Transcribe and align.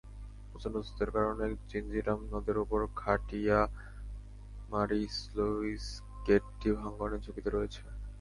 প্রচণ্ড 0.49 0.75
স্রোতের 0.79 1.09
কারণে 1.15 1.45
জিঞ্জিরাম 1.69 2.19
নদের 2.31 2.57
ওপর 2.63 2.79
খাটিয়ামারী 2.99 4.21
স্লুইসগেটটি 5.17 6.69
ভাঙনের 6.79 7.21
ঝুঁকিতে 7.25 7.49
রয়েছে। 7.49 7.81